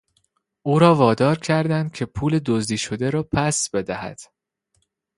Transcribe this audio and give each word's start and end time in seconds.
او 0.63 0.79
را 0.79 0.95
وادار 0.95 1.39
کردند 1.39 1.91
که 1.93 2.05
پول 2.05 2.39
دزدی 2.45 2.77
شده 2.77 3.09
را 3.09 3.23
پس 3.23 3.69
بدهد. 3.69 4.19